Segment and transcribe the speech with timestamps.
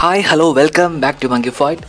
[0.00, 1.82] Hi hello welcome back to monkey fight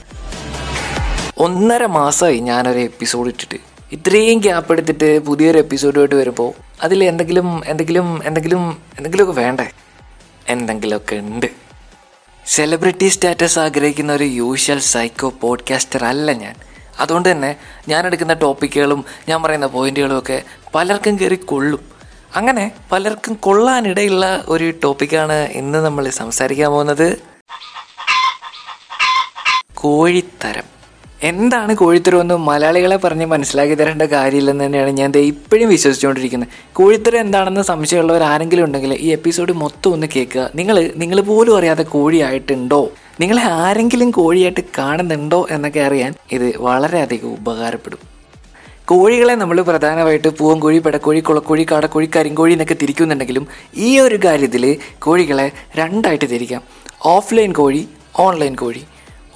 [1.37, 3.57] ഒന്നര മാസമായി ഞാനൊരു എപ്പിസോഡ് ഇട്ടിട്ട്.
[3.91, 9.69] ഇത്രയും ഗ്യാപ്പ് എടുത്തിട്ട് പുതിയൊരു എപ്പിസോഡുമായിട്ട് വരുമ്പോൾ അതിൽ എന്തെങ്കിലും എന്തെങ്കിലും എന്തെങ്കിലും എന്തെങ്കിലുമൊക്കെ വേണ്ടേ?
[10.47, 11.45] എന്തെങ്കിലുമൊക്കെ ഉണ്ട്.
[12.45, 16.55] സെലിബ്രിറ്റി സ്റ്റാറ്റസ് ആഗ്രഹിക്കുന്ന ഒരു യൂഷ്വൽ സൈക്കോ പോഡ്കാസ്റ്റർ അല്ല ഞാൻ.
[16.99, 17.55] അതുകൊണ്ട് തന്നെ
[17.87, 20.43] ഞാൻ എടുക്കുന്ന ടോപ്പിക്കുകളും ഞാൻ പറയുന്ന പോയിന്റുകളും ഒക്കെ
[20.75, 21.79] പലർക്കും കയറി കൊള്ളും.
[22.35, 27.31] അങ്ങനെ പലർക്കും കൊള്ളാനിടയുള്ള ഒരു ടോപ്പിക്കാണ് ഇന്ന് നമ്മൾ സംസാരിക്കാൻ പോകുന്നത്.
[29.81, 30.63] കോഴിത്തരം.
[31.23, 36.49] എന്താണ് കോഴിത്തരം എന്ന് മലയാളികളെ പറഞ്ഞ് മനസ്സിലാക്കി തരേണ്ട കാര്യമില്ലെന്ന് തന്നെയാണ് ഞാൻ ഇപ്പോഴും വിശ്വസിച്ചുകൊണ്ടിരിക്കുന്നത്.
[36.73, 40.49] കോഴിത്തരം എന്താണെന്ന് സംശയമുള്ളവർ ആരെങ്കിലും ഉണ്ടെങ്കിൽ ഈ എപ്പിസോഡ് മൊത്തം ഒന്ന് കേൾക്കുക.
[40.55, 42.89] നിങ്ങൾ നിങ്ങൾ പോലും അറിയാതെ കോഴിയായിട്ടുണ്ടോ?
[43.19, 47.99] നിങ്ങളെ ആരെങ്കിലും കോഴിയായിട്ട് കാണുന്നുണ്ടോ എന്നൊക്കെ അറിയാൻ ഇത് വളരെയധികം ഉപകാരപ്പെടും.
[48.85, 56.29] കോഴികളെ നമ്മൾ പ്രധാനമായിട്ട് പൂവൻകോഴി പെടക്കോഴി കുളക്കോഴി കാടക്കോഴി കരിങ്കോഴി എന്നൊക്കെ തിരിക്കുന്നുണ്ടെങ്കിലും ഈ ഒരു കാര്യത്തിൽ കോഴികളെ രണ്ടായിട്ട്
[56.29, 56.61] തിരിക്കാം.
[57.05, 57.87] ഓഫ്ലൈൻ കോഴി
[58.19, 58.81] ഓൺലൈൻ കോഴി.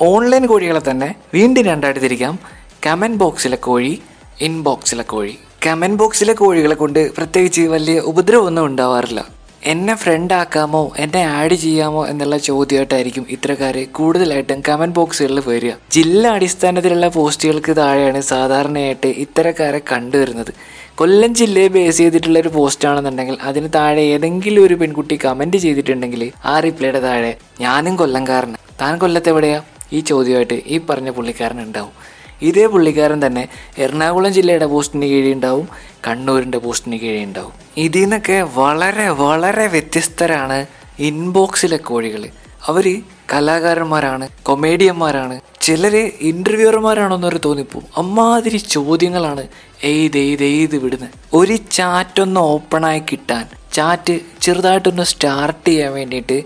[0.01, 2.39] ഓൺലൈൻ കോഴികളെ തന്നെ വീണ്ടും രണ്ടായിട്ട് തിരിക്കാം.
[2.88, 4.02] കമന്റ് ബോക്സിലെ കോഴി
[4.41, 5.37] ഇൻബോക്സിലെ കോഴി.
[5.67, 9.25] കമന്റ് ബോക്സിലെ കോഴികളെ കൊണ്ട് പ്രത്യേകിച്ച് വലിയ ഉപദ്രവമൊന്നും ഉണ്ടാവാറില്ല.
[9.63, 10.91] എന്നെ ഫ്രണ്ട് ആക്കാമോ?
[10.97, 15.71] എന്നെ ആഡ് ചെയ്യാമോ എന്നുള്ള ചോദ്യമായിട്ടായിരിക്കും ഇത്തരക്കാർ കൂടുതലായിട്ടും കമന്റ് ബോക്സുകളിൽ വരിക.
[15.91, 20.53] ജില്ലാ അടിസ്ഥാനത്തിലുള്ള പോസ്റ്റുകൾക്ക് താഴെയാണ് സാധാരണയായിട്ട് ഇത്തരക്കാരെ കണ്ടുവരുന്നത്.
[20.95, 26.59] കൊല്ലം ജില്ലയെ ബേസ് ചെയ്തിട്ടുള്ള ഒരു പോസ്റ്റ് ആണെന്നുണ്ടെങ്കിൽ അതിന് താഴെ ഏതെങ്കിലും ഒരു പെൺകുട്ടി കമന്റ് ചെയ്തിട്ടുണ്ടെങ്കിൽ ആ
[26.59, 29.61] റിപ്ലൈയുടെ താഴെ ഞാനും കൊല്ലംകാരനാണ് താൻ കൊല്ലത്തെവിടെയാ?
[29.95, 31.93] ഈ ചോദ്യമായിട്ട് ഈ പറഞ്ഞ പുള്ളിക്കാരൻ ഉണ്ടാവും.
[32.41, 33.43] ഇതേ പുള്ളിക്കാരൻ തന്നെ
[33.83, 35.67] എറണാകുളം ജില്ലയുടെ പോസ്റ്റിന് കീഴിൽ ഉണ്ടാവും
[36.07, 37.53] കണ്ണൂരിന്റെ പോസ്റ്റിന് കീഴിൽ ഉണ്ടാവും.
[37.77, 40.57] ഇതിൽ നിന്നൊക്കെ വളരെ വളരെ വ്യത്യസ്തരാണ്
[41.09, 42.23] ഇൻബോക്സിലെ കോഴികൾ
[42.67, 42.85] അവർ
[43.31, 47.80] കലാകാരന്മാരാണ് കൊമേഡിയന്മാരാണ് ചിലര് ഇന്റർവ്യൂവർമാരാണോന്നൊരു തോന്നിപ്പോ.
[47.97, 49.43] അമ്മാതിരി ചോദ്യങ്ങളാണ്
[49.91, 56.37] എയ്ത് എയ്ത് എയ്ത് വിടുന്നത് ഒരു ചാറ്റ് ഒന്ന് ഓപ്പണായി കിട്ടാൻ ചാറ്റ് ചെറുതായിട്ടൊന്ന് സ്റ്റാർട്ട് ചെയ്യാൻ വേണ്ടിയിട്ട്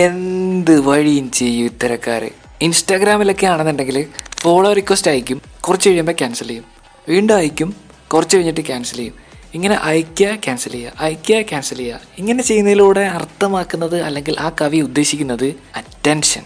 [0.00, 2.30] എന്ത് വഴിയും ചെയ്യും ഇത്തരക്കാര്.
[2.62, 4.06] ഇൻസ്റ്റാഗ്രാമിലൊക്കെ ആണെന്നുണ്ടെങ്കിൽ
[4.40, 6.64] ഫോളോ റിക്വസ്റ്റ് അയക്കും കുറച്ച് കഴിയുമ്പോൾ ക്യാൻസൽ ചെയ്യും.
[7.08, 7.76] വീണ്ടും അയക്കും
[8.14, 9.14] കുറച്ച് കഴിഞ്ഞിട്ട് ക്യാൻസൽ ചെയ്യും.
[9.54, 12.00] ഇങ്ങനെ അയക്കുക ക്യാൻസൽ ചെയ്യുക അയക്കുക ക്യാൻസൽ ചെയ്യുക.
[12.18, 16.42] ഇങ്ങനെ ചെയ്യുന്നതിലൂടെ അർത്ഥമാക്കുന്നത് അല്ലെങ്കിൽ ആ കവി ഉദ്ദേശിക്കുന്നത് അറ്റൻഷൻ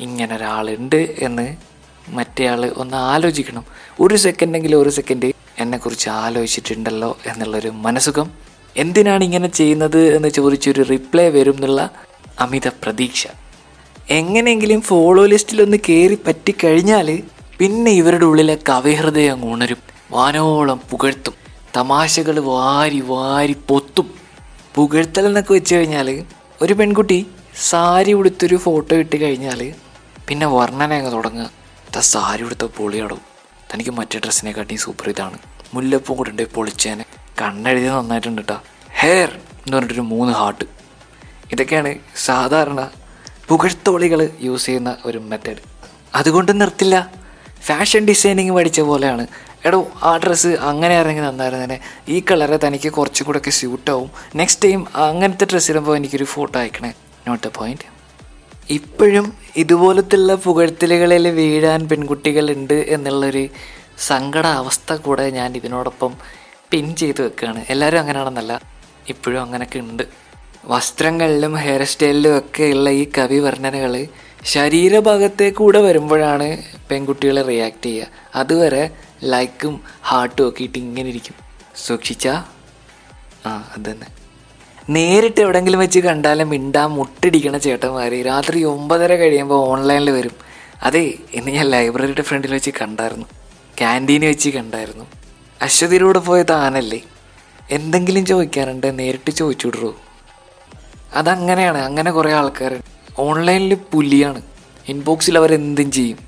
[0.00, 1.56] ഇങ്ങനെ ഒരാളുണ്ട് എന്ന്
[2.08, 3.64] മറ്റേയാൾ ഒന്ന് ആലോചിക്കണം.
[4.00, 8.30] ഒരു സെക്കൻഡെങ്കിലും ഒരു സെക്കൻഡ് എന്നെക്കുറിച്ച് ആലോചിച്ചിട്ടുണ്ടല്ലോ എന്നുള്ളൊരു മനസുഖം
[8.76, 11.90] എന്തിനാണ് ഇങ്ങനെ ചെയ്യുന്നത് എന്ന് ചോദിച്ചൊരു റിപ്ലൈ വരും എന്നുള്ള
[12.40, 13.26] അമിത പ്രതീക്ഷ.
[14.18, 17.08] എങ്ങനെയെങ്കിലും ഫോളോ ലിസ്റ്റിൽ ഒന്ന് കയറി പറ്റിക്കഴിഞ്ഞാൽ
[17.58, 19.80] പിന്നെ ഇവരുടെ ഉള്ളിലെ കവിഹൃദയം ഉണരും.
[20.10, 21.34] വാനോളം പുകഴ്ത്തും.
[21.76, 24.08] തമാശകൾ വാരി വാരി പൊത്തും.
[24.74, 26.08] പുകഴ്ത്തൽ എന്നൊക്കെ വെച്ച് കഴിഞ്ഞാൽ
[26.62, 27.26] ഒരു പെൺകുട്ടി
[27.68, 29.60] സാരി ഉടുത്തൊരു ഫോട്ടോ ഇട്ട് കഴിഞ്ഞാൽ
[30.28, 31.50] പിന്നെ വർണന അങ്ങ് തുടങ്ങുക.
[31.94, 33.20] ത സാരി ഉടുത്ത പൊളിയാടും.
[33.70, 35.38] തനിക്ക് മറ്റേ ഡ്രസ്സിനെക്കാട്ടി സൂപ്പർ ഇതാണ്.
[35.74, 37.04] മുല്ലപ്പൂ കൂടെ ഉണ്ട് പൊളിച്ചേനെ.
[37.42, 38.58] കണ്ണെഴുതി നന്നായിട്ടുണ്ട് കേട്ടോ
[39.00, 39.30] ഹെയർ
[39.62, 40.64] എന്ന് പറഞ്ഞിട്ടൊരു മൂന്ന് ഹാർട്ട്
[41.52, 41.90] ഇതൊക്കെയാണ്
[42.24, 42.80] സാധാരണ
[43.52, 45.62] പുകഴ്ത്തോളികൾ യൂസ് ചെയ്യുന്ന ഒരു മെത്തേഡ്
[46.14, 47.10] അതുകൊണ്ട് നിർത്തില്ല.
[47.62, 49.26] ഫാഷൻ ഡിസൈനിങ് പഠിച്ച പോലെയാണ്.
[49.64, 51.80] എടോ ആ ഡ്രസ്സ് അങ്ങനെ ഇറങ്ങി തന്നായിരുന്നേനെ.
[52.08, 56.92] ഈ കളറ് തനിക്ക് കുറച്ചും കൂടെ ഒക്കെ സ്യൂട്ടാവും നെക്സ്റ്റ് ടൈം അങ്ങനത്തെ ഡ്രസ്സ് ഇടുമ്പോൾ എനിക്കൊരു ഫോട്ടോ അയക്കണേ.
[57.28, 57.86] നോട്ട് എ പോയിന്റ്
[58.70, 63.48] ഇപ്പോഴും ഇതുപോലത്തുള്ള പുകഴ്ത്തലുകളിൽ വീഴാൻ പെൺകുട്ടികളുണ്ട് എന്നുള്ളൊരു
[63.98, 66.14] സങ്കട അവസ്ഥ കൂടെ ഞാൻ ഇതിനോടൊപ്പം
[66.70, 68.60] പിൻ ചെയ്ത് വെക്കുകയാണ് എല്ലാവരും അങ്ങനെയാണെന്നല്ല.
[69.08, 70.21] ഇപ്പോഴും അങ്ങനെയൊക്കെ ഉണ്ട്.
[70.64, 74.06] വസ്ത്രങ്ങളിലും ഹെയർ സ്റ്റൈലിലും ഒക്കെ ഉള്ള ഈ കവി വർണനകൾ
[74.44, 78.06] ശരീരഭാഗത്തെ കൂടെ വരുമ്പോഴാണ് പെൺകുട്ടികൾ റിയാക്ട് ചെയ്യുക.
[78.34, 78.90] അതുവരെ
[79.22, 81.34] ലൈക്കും ഹാർട്ടും ഒക്കെ ഇട്ട് ഇങ്ങനെ ഇരിക്കും.
[81.76, 82.28] സൂക്ഷിച്ച?
[83.46, 84.06] ആ അത് തന്നെ.
[84.90, 90.32] നേരിട്ട് എവിടെങ്കിലും വെച്ച് കണ്ടാലും മിണ്ടാ മുട്ടിടിക്കണ ചേട്ടന്മാർ രാത്രി ഒമ്പതര കഴിയുമ്പോൾ ഓൺലൈനിൽ വരും.
[90.82, 93.26] അതെ ഇന്ന് ഞാൻ ലൈബ്രറിയുടെ ഫ്രണ്ടിൽ വെച്ച് കണ്ടായിരുന്നു.
[93.78, 95.06] ക്യാന്റീനിൽ വെച്ച് കണ്ടായിരുന്നു.
[95.62, 97.02] അശ്വതിയിലൂടെ പോയ താനല്ലേ
[97.70, 99.94] എന്തെങ്കിലും ചോദിക്കാറുണ്ട് നേരിട്ട് ചോദിച്ചു വിടുറോ
[101.14, 101.78] അതങ്ങനെയാണ്.
[101.78, 102.82] അങ്ങനെ കുറേ ആൾക്കാർ
[103.18, 104.42] ഓൺലൈനിൽ പുലിയാണ്.
[104.88, 106.18] ഇൻബോക്സിൽ അവർ അവരെന്തും ചെയ്യും.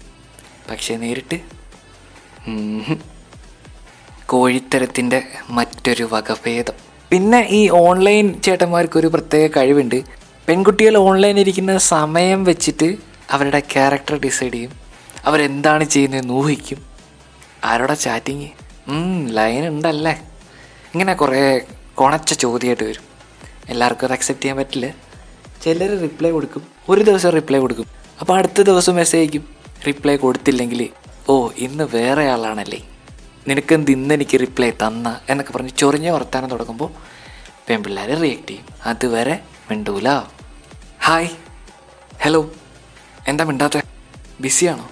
[0.70, 1.40] പക്ഷേ നേരിട്ട്.
[4.26, 6.72] കോഴിത്തരത്തിന്റെ മറ്റൊരു വകഭേദം.
[7.10, 10.02] പിന്നെ ഈ ഓൺലൈൻ ചേട്ടന്മാർക്ക് ഒരു പ്രത്യേക കഴിവുണ്ട്.
[10.48, 12.96] പെൺകുട്ടികൾ ഓൺലൈൻ ഇരിക്കുന്ന സമയം വെച്ചിട്ട്
[13.30, 14.72] അവരുടെ ക്യാരക്ടർ ഡിസൈഡ് ചെയ്യും.
[15.25, 16.87] അവരെന്താണ് ചെയ്യുന്നതെന്ന് ഊഹിക്കും.
[17.64, 18.48] ആരോടാ ചാറ്റിങ്?
[19.28, 20.22] ലൈൻ ഉണ്ടല്ലേ?
[20.94, 21.60] ഇങ്ങനെ കുറേ
[21.94, 23.13] കൊണച്ച ചോദ്യമായിട്ട് വരും.
[23.69, 24.94] എല്ലാവർക്കും അത് അക്സെപ്റ്റ് ചെയ്യാൻ പറ്റില്ല.
[25.62, 26.62] ചിലർ റിപ്ലൈ കൊടുക്കും.
[26.88, 27.87] ഒരു ദിവസം റിപ്ലൈ കൊടുക്കും.
[28.20, 29.55] അപ്പോൾ അടുത്ത ദിവസം മെസ്സേജ് അയക്കും.
[29.87, 30.88] റിപ്ലൈ കൊടുത്തില്ലെങ്കിൽ
[31.28, 32.88] ഓ ഇന്ന് വേറെ ആളാണല്ലേ.
[33.49, 35.20] നിനക്കെന്ത് ഇന്ന് എനിക്ക് റിപ്ലൈ തന്ന?
[35.28, 36.90] എന്നൊക്കെ പറഞ്ഞ് ചൊറിഞ്ഞ വർത്താനം തുടങ്ങുമ്പോൾ
[37.69, 38.64] പെൺപിള്ളേർ റിയാക്ട് ചെയ്യും.
[38.87, 39.40] അതുവരെ
[39.70, 40.22] മിണ്ടൂല.
[41.02, 41.28] ഹായ്
[42.22, 42.50] ഹലോ
[43.28, 43.81] എന്താ മിണ്ടാത്ത?
[44.40, 44.88] ബിസിയാണോ?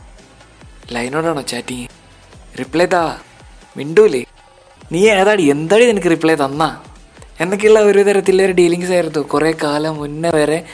[0.93, 1.89] ലൈനോടാണോ ചാറ്റിങ്
[2.59, 3.19] റിപ്ലൈ താ.
[3.77, 4.25] മിണ്ടൂലേ.
[4.93, 5.43] നീ ഏതാടി?
[5.43, 6.81] എന്താടി നിനക്ക് റിപ്ലൈ തന്നാ?
[7.43, 9.19] എന്നൊക്കെയുള്ള ഒരു തരത്തിലുള്ള ഡീലിങ്സ് ആയിരുന്നു.
[9.19, 10.67] കുറേ കാലം മുന്നേ വരെ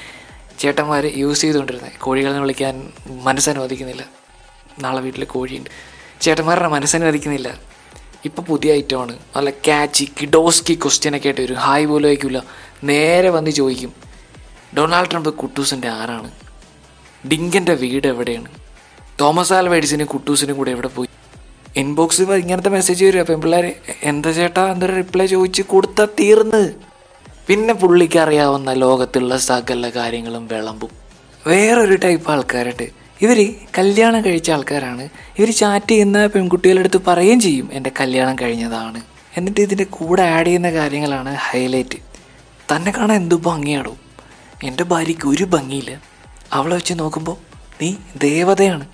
[0.58, 4.04] ചേട്ടന്മാർ യൂസ് ചെയ്തുകൊണ്ടിരുന്നത് കോഴികളെ വിളിക്കാൻ മനസ്സനുവദിക്കുന്നില്ല.
[4.78, 5.70] നാളെ വീട്ടിൽ കോഴിയുണ്ട്.
[6.20, 7.58] ചേട്ടന്മാരുടെ മനസ്സനുവദിക്കുന്നില്ല.
[8.24, 11.54] ഇപ്പോൾ പുതിയ ഐറ്റമാണ് നല്ല ക്യാച്ചി കിഡോസ്കി ക്വസ്റ്റ്യനൊക്കെ ആയിട്ട് വരും.
[11.54, 12.42] ഹായ് പോലും വയ്ക്കില്ല
[12.84, 13.92] നേരെ വന്ന് ചോദിക്കും.
[14.78, 16.30] ഡൊണാൾഡ് ട്രംപ് കുട്ടൂസിന്റെ ആരാണ്?
[17.28, 18.48] ഡിങ്കന്റെ വീട് എവിടെയാണ്?
[19.20, 21.08] തോമസ് ആൽവൈഡ്സിനും കുട്ടൂസിനും കൂടെ എവിടെ പോയി?
[21.80, 23.20] ഇൻബോക്സിൽ ഇങ്ങനത്തെ മെസ്സേജ് വരും.
[23.20, 23.66] അപ്പം പിള്ളേർ
[24.02, 24.62] എന്താ ചേട്ടാ?
[24.72, 26.62] എന്തൊരു റിപ്ലൈ ചോദിച്ച് കൊടുത്താൽ തീർന്ന്?
[27.48, 30.90] പിന്നെ പുള്ളിക്ക് അറിയാവുന്ന ലോകത്തുള്ള സകല കാര്യങ്ങളും വിളമ്പും.
[31.46, 32.86] വേറൊരു ടൈപ്പ് ആൾക്കാരുണ്ട്.
[33.22, 33.38] ഇവർ
[33.78, 35.08] കല്യാണം കഴിച്ച ആൾക്കാരാണ്.
[35.38, 39.00] ഇവർ ചാറ്റ് ചെയ്യുന്ന പെൺകുട്ടികളുടെ അടുത്ത് പറയുകയും ചെയ്യും എന്റെ കല്യാണം കഴിഞ്ഞതാണ്.
[39.36, 41.98] എന്നിട്ട് ഇതിന്റെ കൂടെ ആഡ് ചെയ്യുന്ന കാര്യങ്ങളാണ് ഹൈലൈറ്റ്
[42.72, 43.94] തന്നെ കാണാൻ എന്തു ഭംഗിയാണോ
[44.64, 45.92] എന്റെ ഭാര്യയ്ക്ക് ഒരു ഭംഗിയില്ല.
[46.52, 47.36] അവളെ വെച്ച് നോക്കുമ്പോൾ
[47.82, 48.86] നീ ദേവതയാണ്.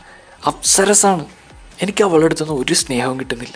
[0.47, 1.25] അപ്സരസാണ്.
[1.83, 3.55] എനിക്ക് അവളുടെ അടുത്തൊന്നും ഒരു സ്നേഹവും കിട്ടുന്നില്ല.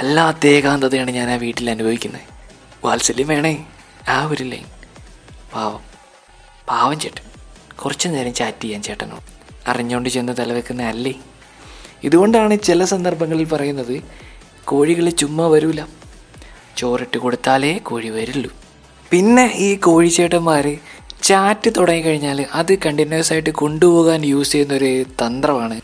[0.00, 2.20] വല്ലാത്ത ഏകാന്തതയാണ് ഞാൻ ആ വീട്ടിൽ അനുഭവിക്കുന്നത്.
[2.84, 3.66] വാത്സല്യം വേണേ.
[4.08, 4.64] ആ ഒരു ലൈൻ.
[5.54, 5.80] പാവം.
[6.68, 7.22] പാവം ചേട്ടൻ.
[7.76, 9.18] കുറച്ച് നേരം ചാറ്റ് ചെയ്യാൻ ചേട്ടനോ
[9.66, 11.14] അറിഞ്ഞുകൊണ്ട് ചെന്ന് തലവെക്കുന്ന അല്ലേ?
[12.04, 14.02] ഇതുകൊണ്ടാണ് ചില സന്ദർഭങ്ങളിൽ പറയുന്നത്
[14.64, 15.86] കോഴികൾ ചുമ്മാ വരൂല.
[16.76, 18.50] ചോറിട്ട് കൊടുത്താലേ കോഴി വരുള്ളൂ.
[19.10, 20.78] പിന്നെ ഈ കോഴിച്ചേട്ടന്മാർ
[21.22, 25.80] ചാറ്റ് തുടങ്ങി കഴിഞ്ഞാൽ അത് കണ്ടിന്യൂസ് ആയിട്ട് കൊണ്ടുപോകാൻ യൂസ് ചെയ്യുന്ന ഒരു തന്ത്രമാണ്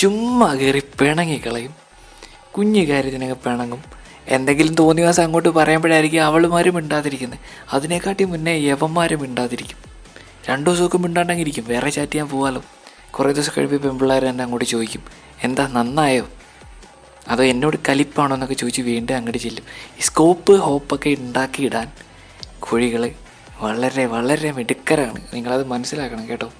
[0.00, 1.74] ചുമ്മാ കയറി പിണങ്ങി കളയും.
[2.56, 3.84] കുഞ്ഞു കാര്യത്തിനൊക്കെ പിണങ്ങും.
[4.28, 7.38] എന്തെങ്കിലും തോന്നിയ ദിവസം അങ്ങോട്ട് പറയുമ്പോഴായിരിക്കും അവളുമാരും മിണ്ടാതിരിക്കുന്നത്.
[7.72, 9.76] അതിനെക്കാട്ടി മുന്നേ യവന്മാരും മിണ്ടാതിരിക്കും.
[10.48, 12.62] രണ്ടു ദിവസമൊക്കെ മിണ്ടാണ്ടെങ്കിൽ ഇരിക്കും വേറെ ചാറ്റ് ചെയ്യാൻ പോകാമല്ലോ
[13.10, 15.02] കുറേ ദിവസം കഴിയുമ്പോൾ പെൺപിള്ളേർ എന്നെ അങ്ങോട്ട് ചോദിക്കും.
[15.42, 16.28] എന്താ നന്നായോ?
[17.28, 18.36] അതോ എന്നോട് കലിപ്പാണോ?
[18.36, 19.64] എന്നൊക്കെ ചോദിച്ച് വീണ്ടും അങ്ങോട്ട് ചെല്ലും.
[19.98, 21.92] ഈ സ്കോപ്പ് ഹോപ്പൊക്കെ ഉണ്ടാക്കിയിടാൻ
[22.58, 23.10] കുഴികൾ
[23.60, 25.20] വളരെ വളരെ മിടുക്കരാണ്.
[25.34, 26.52] നിങ്ങളത് മനസ്സിലാക്കണം കേട്ടോ.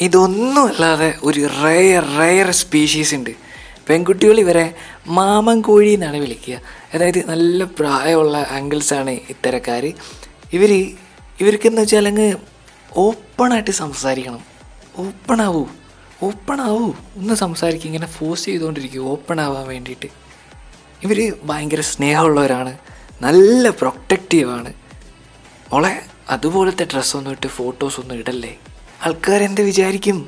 [0.00, 3.30] ഇതൊന്നുമല്ലാതെ ഒരു റയർ റയർ സ്പീഷീസ് ഉണ്ട്.
[3.88, 4.74] പെൺകുട്ടികൾ ഇവരെ
[5.06, 6.60] മാമൻ കോഴി എന്നാണ് വിളിക്കുക.
[6.94, 9.92] അതായത് നല്ല പ്രായമുള്ള അങ്കിൾസാണ് ഇത്തരക്കാർ
[10.52, 10.72] ഇവർ
[11.40, 12.34] ഇവർക്കെന്ന് വെച്ചാൽ അങ്ങ്
[12.96, 14.42] ഓപ്പണായിട്ട് സംസാരിക്കണം.
[14.98, 15.66] ഓപ്പണാവൂ
[16.22, 19.10] ഓപ്പണാവൂ ഒന്ന് സംസാരിക്കുക ഇങ്ങനെ ഫോഴ്സ് ചെയ്തുകൊണ്ടിരിക്കും.
[19.10, 20.06] ഓപ്പൺ ആവാൻ വേണ്ടിയിട്ട്.
[21.02, 22.78] ഇവർ ഭയങ്കര സ്നേഹമുള്ളവരാണ്.
[23.22, 24.72] നല്ല പ്രൊട്ടക്റ്റീവാണ്
[25.72, 28.56] മോളെ അതുപോലത്തെ ഡ്രസ്സൊന്നും ഇട്ട് ഫോട്ടോസൊന്നും ഇടല്ലേ?
[29.04, 30.18] ആൾക്കാരെന്ത് വിചാരിക്കും?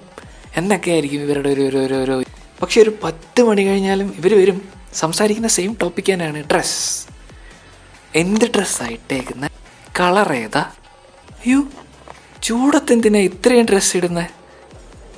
[0.57, 2.25] എന്നൊക്കെ ആയിരിക്കും ഇവരുടെ ഒരു ഒരു ഒരു ഒരു
[2.63, 4.59] പക്ഷെ ഒരു പത്ത് മണി കഴിഞ്ഞാലും ഇവർ വരും.
[4.95, 6.41] സംസാരിക്കുന്ന സെയിം ടോപ്പിക് തന്നെയാണ്.
[6.53, 7.07] ഡ്രസ്സ്
[8.15, 9.49] എന്ത് ഡ്രസ്സായിട്ടേക്കുന്ന
[10.01, 10.63] കളർ ഏതാ?
[11.31, 11.61] അയ്യോ
[12.43, 14.31] ചൂടത്തെന്തിനാ ഇത്രയും ഡ്രസ്സ് ഇടുന്നത്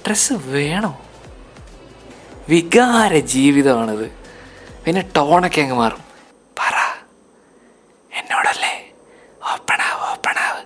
[0.07, 0.93] ഡ്രസ്സ് വേണോ?
[2.49, 4.07] വികാര ജീവിതമാണിത്.
[4.85, 6.03] പിന്നെ ടോണൊക്കെ അങ്ങ് മാറും
[6.59, 6.77] പറ
[8.13, 8.75] എന്നോടല്ലേ
[9.53, 10.61] ഓപ്പണാവ് ഓപ്പണാവ്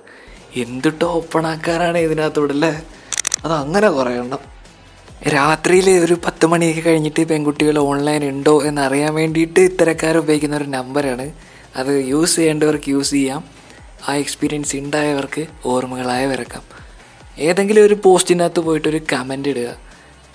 [0.56, 2.82] എന്തിട്ട് ഓപ്പണാക്കാനാണ് ഇതിനകത്തോടല്ലേ?
[3.44, 4.38] അത് അങ്ങനെ കുറേ എണ്ണം
[5.28, 11.32] രാത്രിയിൽ ഒരു പത്ത് മണിയൊക്കെ കഴിഞ്ഞിട്ട് പെൺകുട്ടികൾ ഓൺലൈൻ ഉണ്ടോ എന്നറിയാൻ വേണ്ടിയിട്ട് ഇത്തരക്കാർ ഉപയോഗിക്കുന്ന ഒരു നമ്പറാണ്.
[11.76, 13.44] അത് യൂസ് ചെയ്യേണ്ടവർക്ക് യൂസ് ചെയ്യാം.
[14.08, 16.62] ആ എക്സ്പീരിയൻസ് ഉണ്ടായവർക്ക് ഓർമ്മകളായ വരക്കാം.
[17.38, 19.76] ഏതെങ്കിലും ഒരു പോസ്റ്റിനകത്ത് പോയിട്ട് ഒരു കമന്റ് ഇടുക.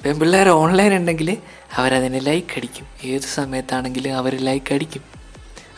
[0.05, 1.37] പെൺപിള്ളേർ ഓൺലൈൻ ഉണ്ടെങ്കിൽ
[1.77, 2.87] അവരതിന് ലൈക്ക് അടിക്കും.
[3.03, 5.01] ഏത് സമയത്താണെങ്കിലും അവർ ലൈക്ക് അടിക്കും.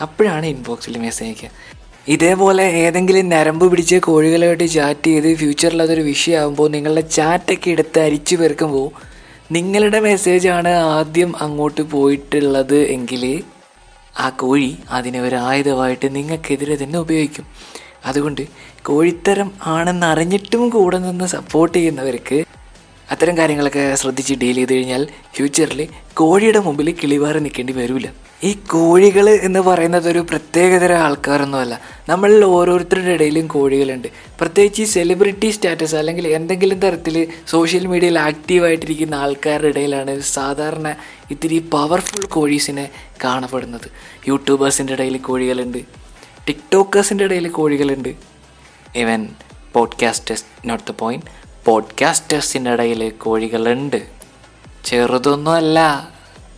[0.01, 1.78] അപ്പോഴാണ് ഇൻബോക്സിൽ മെസ്സേജ് അയക്കുക.
[2.07, 8.87] ഇതേപോലെ ഏതെങ്കിലും നരമ്പ് പിടിച്ച കോഴികളുമായിട്ട് ചാറ്റ് ചെയ്ത് ഫ്യൂച്ചറിൽ അതൊരു വിഷയമാകുമ്പോൾ നിങ്ങളുടെ ചാറ്റൊക്കെ എടുത്ത് അരിച്ചു പെറുക്കുമ്പോൾ
[9.51, 13.43] നിങ്ങളുടെ മെസ്സേജാണ് ആദ്യം അങ്ങോട്ട് പോയിട്ടുള്ളത് എങ്കിൽ
[14.19, 17.45] ആ കോഴി അതിനെ ഒരു ആയുധമായിട്ട് നിങ്ങൾക്കെതിരെ തന്നെ ഉപയോഗിക്കും.
[18.05, 18.41] അതുകൊണ്ട്
[18.85, 22.37] കോഴിത്തരം ആണെന്നറിഞ്ഞിട്ടും കൂടെ നിന്ന് സപ്പോർട്ട് ചെയ്യുന്നവർക്ക്
[23.11, 28.13] അത്തരം കാര്യങ്ങളൊക്കെ ശ്രദ്ധിച്ച് ഡീൽ ചെയ്ത് കഴിഞ്ഞാൽ ഫ്യൂച്ചറിൽ കോഴിയുടെ മുമ്പിൽ കിളിവാറ് നിൽക്കേണ്ടി വരില്ല
[28.43, 31.81] ഈ കോഴികൾ എന്ന് പറയുന്നത് ഒരു പ്രത്യേകതരം ആൾക്കാരൊന്നുമല്ല.
[32.09, 34.07] നമ്മളിൽ ഓരോരുത്തരുടെ ഇടയിലും കോഴികളുണ്ട്.
[34.39, 40.95] പ്രത്യേകിച്ച് ഈ സെലിബ്രിറ്റി സ്റ്റാറ്റസ് അല്ലെങ്കിൽ എന്തെങ്കിലും തരത്തിൽ സോഷ്യൽ മീഡിയയിൽ ആക്റ്റീവായിട്ടിരിക്കുന്ന ആൾക്കാരുടെ ഇടയിലാണ് സാധാരണ
[41.31, 42.89] ഇത്തിരി പവർഫുൾ കോഴീസിനെ
[43.23, 43.91] കാണപ്പെടുന്നത്.
[44.27, 45.77] യൂട്യൂബേഴ്സിന്റെ ഇടയിൽ കോഴികളുണ്ട്.
[46.47, 48.09] ടിക്ടോക്കേഴ്സിന്റെ ഇടയിൽ കോഴികളുണ്ട്.
[48.95, 49.29] Even
[49.73, 54.07] podcasters not the point പോഡ്കാസ്റ്റേഴ്സിന്റെ ഇടയിൽ കോഴികളുണ്ട്
[54.85, 56.09] ചെറുതൊന്നുമല്ല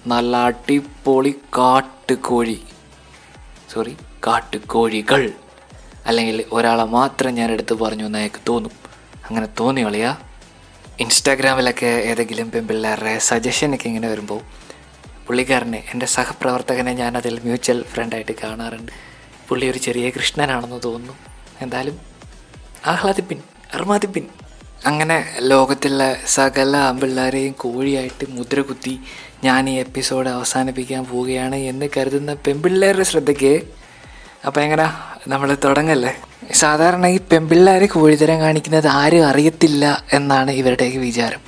[0.07, 2.61] നല്ല അടിപൊളി കാട്ടുകോഴി.
[3.73, 5.31] സോറി കാട്ടുകോഴികൾ.
[6.05, 8.71] അല്ലെങ്കിൽ ഒരാളെ മാത്രം ഞാൻ എടുത്ത് പറഞ്ഞു എന്ന് അയാൾക്ക് തോന്നും.
[9.29, 10.17] അങ്ങനെ തോന്നി കളിയാ.
[10.99, 14.41] ഇൻസ്റ്റാഗ്രാമിലൊക്കെ ഏതെങ്കിലും പെമ്പിള്ളേരുടെ സജഷനൊക്കെ ഇങ്ങനെ വരുമ്പോൾ
[15.27, 18.91] പുള്ളിക്കാരനെ എന്റെ സഹപ്രവർത്തകനെ ഞാൻ അതിൽ മ്യൂച്വൽ ഫ്രണ്ടായിട്ട് കാണാറുണ്ട്.
[19.49, 21.13] പുള്ളി ഒരു ചെറിയ കൃഷ്ണനാണെന്ന് തോന്നുന്നു.
[21.61, 21.99] എന്തായാലും
[22.87, 23.41] ആഹ്ലാദിപ്പിൻ
[23.73, 24.27] അർമാദിപ്പിൻ.
[24.85, 28.99] അങ്ങനെ ലോകത്തുള്ള സകല ആമ്പിള്ളേരെയും കോഴിയായിട്ട് മുദ്ര കുത്തി
[29.43, 33.61] ഞാൻ ഈ എപ്പിസോഡ് അവസാനിപ്പിക്കാൻ പോവുകയാണ് എന്ന് കരുതുന്ന പെൺപിള്ളേരുടെ ശ്രദ്ധയ്ക്ക്.
[34.47, 34.93] അപ്പോൾ എങ്ങനെ?
[35.27, 36.13] നമ്മൾ തുടങ്ങല്ലേ?
[36.53, 41.39] സാധാരണ ഈ പെൺപിള്ളേർ കോഴിത്തരം കാണിക്കുന്നത് ആരും അറിയത്തില്ല എന്നാണ് ഇവരുടെയൊക്കെ വിചാരം.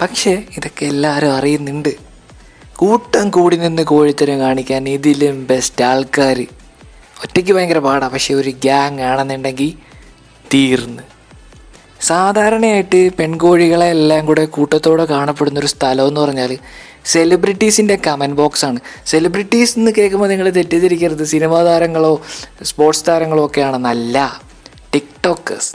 [0.00, 1.96] പക്ഷേ ഇതൊക്കെ എല്ലാവരും അറിയുന്നുണ്ട്.
[2.76, 6.46] കൂട്ടം കൂടി നിന്ന് കോഴിത്തരം കാണിക്കാൻ ഇതിലും ബെസ്റ്റ് ആൾക്കാർ
[7.22, 9.74] ഒറ്റയ്ക്ക് ഭയങ്കര പാടാണ് പക്ഷേ ഒരു ഗ്യാങ് ആണെന്നുണ്ടെങ്കിൽ
[10.54, 11.15] തീർന്ന്.
[12.00, 16.58] സാധാരണയായിട്ട് പെൺകോഴികളെ എല്ലാം കൂടെ കൂട്ടത്തോടെ കാണപ്പെടുന്ന ഒരു സ്ഥലം എന്ന് പറഞ്ഞാൽ
[17.04, 18.80] സെലിബ്രിറ്റീസിന്റെ കമന്റ് ബോക്സ് ആണ്.
[19.06, 21.24] സെലിബ്രിറ്റീസ് എന്ന് കേൾക്കുമ്പോൾ നിങ്ങൾ തെറ്റിദ്ധരിക്കരുത്.
[21.24, 22.20] സിനിമാ താരങ്ങളോ
[22.62, 24.40] സ്പോർട്സ് താരങ്ങളോ ഒക്കെയാണെന്നല്ല.
[24.94, 25.74] ടിക്ടോക്കേഴ്സ്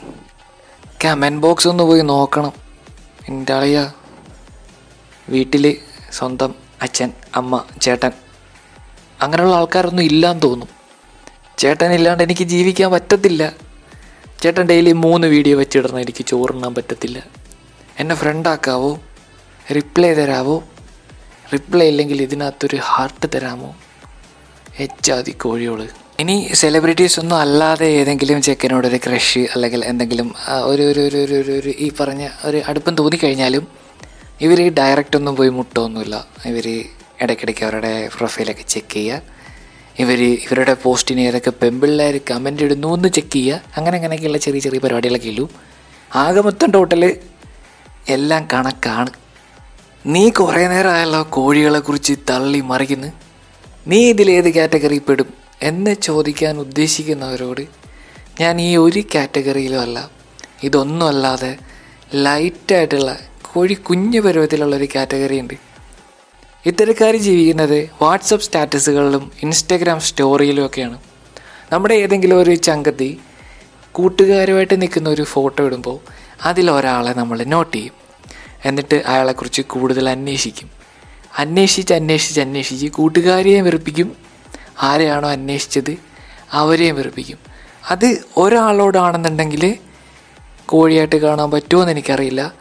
[1.05, 2.51] കമന്റ് ബോക്സ് ഒന്ന് പോയി നോക്കണം.
[3.29, 3.91] എന്റെ അളിയ.
[5.29, 5.77] വീട്ടിൽ
[6.11, 8.11] സ്വന്തം അച്ഛൻ അമ്മ ചേട്ടൻ.
[9.21, 10.69] അങ്ങനെയുള്ള ആൾക്കാരൊന്നും ഇല്ലാന്ന് തോന്നും.
[11.57, 13.70] ചേട്ടൻ ഇല്ലാണ്ട് എനിക്ക് ജീവിക്കാൻ പറ്റത്തില്ല.
[14.43, 17.17] ചേട്ടൻ ഡെയിലി മൂന്ന് വീഡിയോ വെച്ചിടണം എനിക്ക് ചോറുണ്ണാൻ പറ്റത്തില്ല.
[18.01, 18.91] എന്നെ ഫ്രണ്ടാക്കാവോ
[19.77, 20.55] റിപ്ലൈ തരാവോ?
[21.53, 23.69] റിപ്ലൈ ഇല്ലെങ്കിൽ ഇതിനകത്തൊരു ഹാർട്ട് തരാമോ?
[24.85, 25.85] എച്ചാതി കോഴിയോട്
[26.21, 30.27] ഇനി സെലിബ്രിറ്റീസ് ഒന്നും അല്ലാതെ ഏതെങ്കിലും ചെക്കനോടൊരു ക്രഷ് അല്ലെങ്കിൽ എന്തെങ്കിലും
[30.71, 33.63] ഒരു ഒരു ഒരു ഒരു ഒരു ഒരു ഈ പറഞ്ഞ ഒരു അടുപ്പം തോന്നിക്കഴിഞ്ഞാലും
[34.45, 36.15] ഇവർ ഡയറക്റ്റ് ഒന്നും പോയി മുട്ടൊന്നുമില്ല.
[36.51, 36.67] ഇവർ
[37.23, 39.21] ഇടയ്ക്കിടയ്ക്ക് അവരുടെ പ്രൊഫൈലൊക്കെ ചെക്ക് ചെയ്യുക.
[39.99, 43.61] ഇവർ ഇവരുടെ പോസ്റ്റിന് ഏതൊക്കെ പെമ്പിള്ളേർ കമന്റ് ഇടുന്നു എന്ന് ചെക്ക് ചെയ്യുക.
[43.77, 45.51] അങ്ങനെ അങ്ങനെയൊക്കെയുള്ള ചെറിയ ചെറിയ പരിപാടികളൊക്കെ ഉള്ളൂ.
[46.15, 47.17] ആകെ മൊത്തം ടോട്ടൽ
[48.09, 49.09] എല്ലാം കണക്കാണ്.
[50.05, 53.07] നീ കുറേ നേരമായല്ലോ കോഴികളെക്കുറിച്ച് തള്ളി മറിക്കുന്നു.
[53.87, 57.61] നീ ഇതിലേത് കാറ്റഗറി പെടും എന്ന് ചോദിക്കാൻ ഉദ്ദേശിക്കുന്നവരോട്
[58.41, 60.11] ഞാൻ ഈ ഒരു കാറ്റഗറിയിലും അല്ല.
[60.63, 61.57] ഇതൊന്നും അല്ലാതെ
[62.13, 65.70] ലൈറ്റായിട്ടുള്ള കോഴി കുഞ്ഞു പരുവത്തിലുള്ളൊരു കാറ്റഗറി ഉണ്ട്.
[66.65, 70.99] ഇത്തരക്കാർ ജീവിക്കുന്നത് വാട്സപ്പ് സ്റ്റാറ്റസുകളിലും ഇൻസ്റ്റഗ്രാം സ്റ്റോറിയിലും ഒക്കെയാണ്.
[71.71, 73.19] നമ്മുടെ ഏതെങ്കിലും ഒരു ചങ്കത്തി
[73.91, 75.99] കൂട്ടുകാരുമായിട്ട് നിൽക്കുന്ന ഒരു ഫോട്ടോ ഇടുമ്പോൾ
[76.43, 77.93] അതിലൊരാളെ നമ്മൾ നോട്ട് ചെയ്യും.
[78.65, 80.69] എന്നിട്ട് അയാളെക്കുറിച്ച് കൂടുതൽ അന്വേഷിക്കും.
[81.37, 84.15] അന്വേഷിച്ച് അന്വേഷിച്ച് അന്വേഷിച്ച് കൂട്ടുകാരെയും വെറുപ്പിക്കും.
[84.81, 85.97] ആരെയാണോ അന്വേഷിച്ചത്
[86.51, 87.37] അവരെയും വെറുപ്പിക്കും.
[87.91, 89.77] അത് ഒരാളോടാണെന്നുണ്ടെങ്കിൽ
[90.65, 92.53] കോഴിയായിട്ട് കാണാൻ പറ്റുമോ എന്ന് എനിക്കറിയില്ല.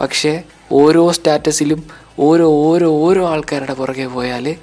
[0.00, 0.42] പക്ഷേ
[0.72, 4.56] ഓരോ സ്റ്റാറ്റസിലും ഓരോ ഓരോ ഓരോ ആൾക്കാരുടെ പുറകെ പോയാൽ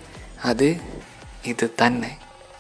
[0.46, 0.76] അത്
[1.46, 2.18] ഇത് തന്നെ.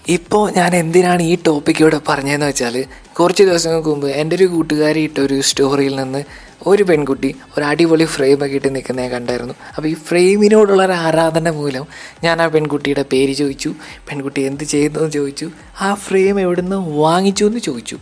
[0.09, 2.85] ഇപ്പോൾ ഞാൻ എന്തിനാണ് ഈ ടോപ്പിക് ഇവിടെ പറഞ്ഞതെന്ന് വെച്ചാൽ
[3.19, 6.23] കുറച്ച് ദിവസങ്ങൾക്ക് മുമ്പ് എന്റെ ഒരു കൂട്ടുകാരി ഇട്ട ഒരു സ്റ്റോറിയിൽ നിന്ന്
[6.67, 9.53] ഒരു പെൺകുട്ടി ഒരു അടിപൊളി ഫ്രെയിമൊക്കെ ഇട്ട് നിൽക്കുന്നത് കണ്ടായിരുന്നു.
[9.77, 11.87] അപ്പോൾ ഈ ഫ്രെയിമിനോടുള്ള ഒരു ആരാധന മൂലം
[12.23, 13.73] ഞാൻ ആ പെൺകുട്ടിയുടെ പേര് ചോദിച്ചു.
[14.09, 15.51] പെൺകുട്ടി എന്ത് ചെയ്യുന്നു ചോദിച്ചു.
[15.81, 17.97] ആ ഫ്രെയിം എവിടുന്ന് വാങ്ങിച്ചു എന്ന് ചോദിച്ചു.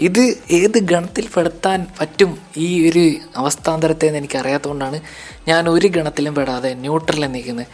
[0.00, 5.00] ഇത് ഏത് ഗണത്തിൽ പെടുത്താൻ പറ്റും ഈ ഒരു അവസ്ഥാന്തരത്തെ എന്ന് എനിക്കറിയാത്തതുകൊണ്ടാണ്
[5.48, 7.66] ഞാൻ ഒരു ഗണത്തിലും പെടാതെ ന്യൂട്രലിൽ നിൽക്കുന്നത്.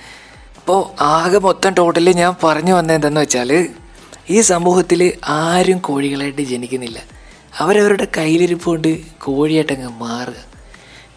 [0.57, 3.69] അപ്പോൾ ആകെ മൊത്തം ടോട്ടലി ഞാൻ പറഞ്ഞു വന്നത് എന്തെന്ന് വെച്ചാൽ
[4.31, 7.03] ഈ സമൂഹത്തിൽ ആരും കോഴികളായിട്ട് ജനിക്കുന്നില്ല.
[7.59, 8.91] അവരവരുടെ കയ്യിലിരിപ്പ് കൊണ്ട്
[9.21, 10.41] കോഴിയായിട്ടങ്ങ് മാറുക.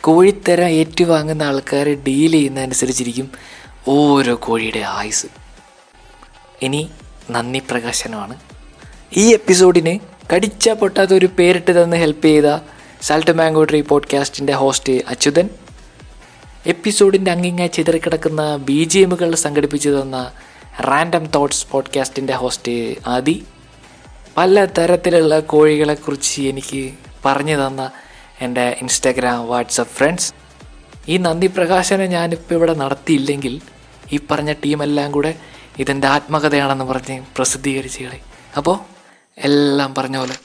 [0.02, 3.32] കോഴിത്തരം ഏറ്റുവാങ്ങുന്ന ആൾക്കാർ ഡീൽ ചെയ്യുന്നതനുസരിച്ചിരിക്കും
[3.88, 5.26] ഓരോ കോഴിയുടെ ആയുസ്.
[6.62, 6.90] ഇനി
[7.32, 8.36] നന്ദി പ്രകാശനമാണ്.
[9.18, 12.60] ഈ എപ്പിസോഡിന് കടിച്ച പൊട്ടാത്ത ഒരു പേരിട്ട് തന്ന് ഹെൽപ്പ് ചെയ്ത
[13.02, 15.50] സാൾട്ട് മാംഗോ ട്രീ പോഡ്കാസ്റ്റിന്റെ ഹോസ്റ്റ് അച്യുതൻ.
[16.66, 20.32] എപ്പിസോഡിന്റെ അങ്ങിങ്ങ ചിതറിക്കിടക്കുന്ന ബി ജി എമ്മുകൾ സംഘടിപ്പിച്ചു തന്ന
[20.82, 23.44] റാൻഡം തോട്ട്സ് പോഡ്കാസ്റ്റിന്റെ ഹോസ്റ്റ് ആദി.
[24.38, 26.94] പല തരത്തിലുള്ള കോഴികളെക്കുറിച്ച് എനിക്ക്
[27.26, 27.92] പറഞ്ഞു തന്ന
[28.42, 30.34] എന്റെ ഇൻസ്റ്റാഗ്രാം വാട്സപ്പ് ഫ്രണ്ട്സ്
[31.08, 33.62] ഈ നന്ദി പ്രകാശനം ഞാനിപ്പോൾ ഇവിടെ നടത്തിയില്ലെങ്കിൽ
[34.14, 35.36] ഈ പറഞ്ഞ ടീമെല്ലാം കൂടെ
[35.80, 38.20] ഇതെന്റെ ആത്മകഥയാണെന്ന് പറഞ്ഞ് പ്രസിദ്ധീകരിച്ചു കളി.
[38.58, 38.99] അപ്പോൾ
[39.40, 40.36] എല്ലാം പറഞ്ഞ പോലെ.